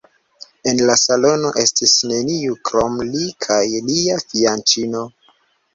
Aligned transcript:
En 0.71 0.79
la 0.89 0.95
salono 1.01 1.51
estis 1.65 1.93
neniu 2.13 2.57
krom 2.71 2.99
li 3.13 3.29
kaj 3.49 3.63
lia 3.93 4.21
fianĉino. 4.27 5.11